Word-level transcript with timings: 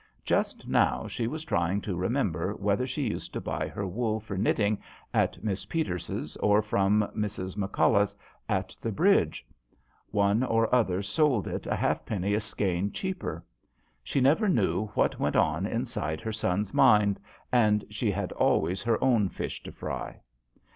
Just 0.25 0.67
now 0.67 1.07
she 1.07 1.27
was 1.27 1.43
trying 1.45 1.79
to 1.81 1.95
remember 1.95 2.55
whether 2.55 2.87
she 2.87 3.03
used 3.07 3.33
to 3.33 3.39
buy 3.39 3.67
her 3.67 3.85
wool 3.85 4.19
for 4.19 4.35
knitting 4.35 4.81
at 5.13 5.43
Miss 5.43 5.63
Peters's 5.65 6.35
or 6.37 6.63
from 6.63 7.01
Mrs. 7.15 7.55
Macallough's 7.55 8.15
at 8.49 8.75
the 8.81 8.91
bridge. 8.91 9.45
One 10.09 10.41
or 10.41 10.73
other 10.73 11.03
sold 11.03 11.45
it 11.47 11.67
a 11.67 11.75
halfpenny 11.75 12.33
a 12.33 12.39
skein 12.41 12.91
cheaper. 12.91 13.45
She 14.03 14.19
never 14.19 14.49
knew 14.49 14.87
what 14.95 15.19
went 15.19 15.35
on 15.35 15.67
inside 15.67 16.19
her 16.21 16.33
son's 16.33 16.73
mind, 16.73 17.19
she 17.91 18.09
had 18.09 18.31
always 18.31 18.81
her 18.81 18.97
own 19.03 19.29
fish 19.29 19.61
to 19.61 19.71
fry. 19.71 20.19